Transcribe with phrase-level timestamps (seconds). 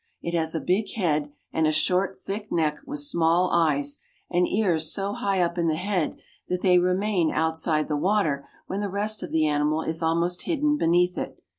[0.19, 3.99] It has a big head and a short, thick neck, with small eyes,
[4.31, 8.79] and ears so high up in the head that they remain outside the water when
[8.79, 11.39] the rest of the animal is almost hidden beneath it.